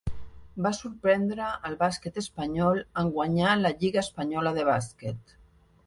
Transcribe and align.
Va 0.65 0.69
sorprendre 0.77 1.49
el 1.69 1.77
bàsquet 1.83 2.17
espanyol 2.23 2.83
en 3.03 3.13
guanyar 3.19 3.55
la 3.63 3.75
lliga 3.83 4.05
espanyola 4.07 4.57
de 4.61 4.69
bàsquet. 4.75 5.41